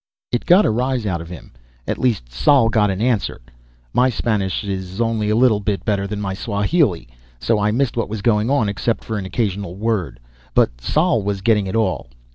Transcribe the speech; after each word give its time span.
It 0.31 0.47
got 0.47 0.65
a 0.65 0.71
rise 0.71 1.05
out 1.05 1.21
of 1.21 1.29
him; 1.29 1.51
at 1.87 1.99
least 1.99 2.31
Sol 2.31 2.69
got 2.69 2.89
an 2.89 2.99
answer. 3.01 3.39
My 3.93 4.09
Spanish 4.09 4.63
is 4.63 4.99
only 4.99 5.29
a 5.29 5.35
little 5.35 5.59
bit 5.59 5.85
better 5.85 6.07
than 6.07 6.19
my 6.19 6.33
Swahili, 6.33 7.07
so 7.39 7.59
I 7.59 7.69
missed 7.69 7.95
what 7.95 8.09
was 8.09 8.23
going 8.23 8.49
on, 8.49 8.67
except 8.67 9.03
for 9.03 9.19
an 9.19 9.27
occasional 9.27 9.75
word. 9.75 10.19
But 10.55 10.81
Sol 10.81 11.21
was 11.21 11.41
getting 11.41 11.67
it 11.67 11.75
all. 11.75 12.09